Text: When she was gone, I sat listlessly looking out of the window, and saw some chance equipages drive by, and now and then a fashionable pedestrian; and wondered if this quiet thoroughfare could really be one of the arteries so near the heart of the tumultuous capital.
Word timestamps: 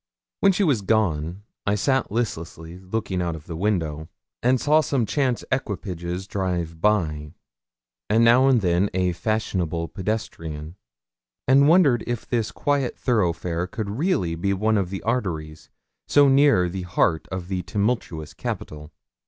When 0.39 0.51
she 0.51 0.63
was 0.63 0.81
gone, 0.81 1.43
I 1.67 1.75
sat 1.75 2.11
listlessly 2.11 2.79
looking 2.79 3.21
out 3.21 3.35
of 3.35 3.45
the 3.45 3.55
window, 3.55 4.09
and 4.41 4.59
saw 4.59 4.81
some 4.81 5.05
chance 5.05 5.45
equipages 5.51 6.25
drive 6.25 6.81
by, 6.81 7.35
and 8.09 8.23
now 8.23 8.47
and 8.47 8.61
then 8.61 8.89
a 8.95 9.11
fashionable 9.11 9.89
pedestrian; 9.89 10.75
and 11.47 11.67
wondered 11.67 12.03
if 12.07 12.25
this 12.25 12.51
quiet 12.51 12.97
thoroughfare 12.97 13.67
could 13.67 13.91
really 13.91 14.33
be 14.33 14.53
one 14.53 14.79
of 14.79 14.89
the 14.89 15.03
arteries 15.03 15.69
so 16.07 16.27
near 16.27 16.67
the 16.67 16.81
heart 16.81 17.27
of 17.31 17.47
the 17.47 17.61
tumultuous 17.61 18.33
capital. 18.33 18.91